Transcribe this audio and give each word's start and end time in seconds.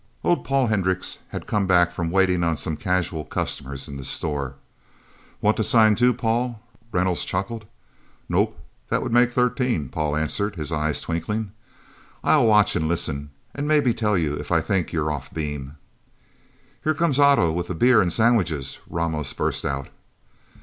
Old 0.23 0.43
Paul 0.43 0.65
Hendricks 0.65 1.19
had 1.27 1.45
come 1.45 1.67
back 1.67 1.91
from 1.91 2.09
waiting 2.09 2.43
on 2.43 2.57
some 2.57 2.75
casual 2.75 3.23
customers 3.23 3.87
in 3.87 3.97
the 3.97 4.03
store. 4.03 4.55
"Want 5.41 5.57
to 5.57 5.63
sign, 5.63 5.93
too, 5.93 6.11
Paul?" 6.11 6.59
Reynolds 6.91 7.23
chuckled. 7.23 7.65
"Nope 8.27 8.57
that 8.89 9.03
would 9.03 9.11
make 9.13 9.31
thirteen," 9.31 9.89
Paul 9.89 10.15
answered, 10.15 10.55
his 10.55 10.71
eyes 10.71 11.01
twinkling. 11.01 11.51
"I'll 12.23 12.47
watch 12.47 12.75
and 12.75 12.87
listen 12.87 13.29
and 13.53 13.67
maybe 13.67 13.93
tell 13.93 14.17
you 14.17 14.33
if 14.37 14.51
I 14.51 14.59
think 14.59 14.91
you're 14.91 15.11
off 15.11 15.31
beam." 15.31 15.77
"Here 16.83 16.95
comes 16.95 17.19
Otto 17.19 17.51
with 17.51 17.67
the 17.67 17.75
beer 17.75 18.01
and 18.01 18.11
sandwiches," 18.11 18.79
Ramos 18.89 19.31
burst 19.33 19.65
out. 19.65 19.89